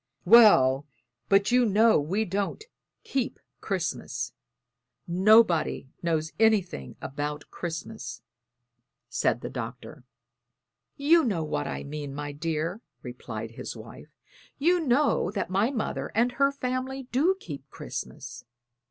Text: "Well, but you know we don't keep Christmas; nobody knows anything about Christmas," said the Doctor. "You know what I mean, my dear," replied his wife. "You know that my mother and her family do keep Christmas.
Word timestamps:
"Well, 0.25 0.87
but 1.29 1.51
you 1.51 1.63
know 1.63 1.99
we 1.99 2.25
don't 2.25 2.63
keep 3.03 3.39
Christmas; 3.59 4.33
nobody 5.07 5.91
knows 6.01 6.31
anything 6.39 6.95
about 7.01 7.51
Christmas," 7.51 8.23
said 9.09 9.41
the 9.41 9.49
Doctor. 9.51 10.03
"You 10.97 11.23
know 11.23 11.43
what 11.43 11.67
I 11.67 11.83
mean, 11.83 12.15
my 12.15 12.31
dear," 12.31 12.81
replied 13.03 13.51
his 13.51 13.75
wife. 13.75 14.09
"You 14.57 14.79
know 14.79 15.29
that 15.29 15.51
my 15.51 15.69
mother 15.69 16.11
and 16.15 16.31
her 16.31 16.51
family 16.51 17.03
do 17.11 17.35
keep 17.39 17.69
Christmas. 17.69 18.43